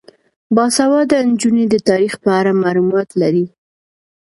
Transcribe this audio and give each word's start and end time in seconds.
باسواده 0.55 1.17
نجونې 1.29 1.65
د 1.69 1.75
تاریخ 1.89 2.13
په 2.23 2.29
اړه 2.39 2.51
معلومات 2.63 3.09
لري. 3.21 3.45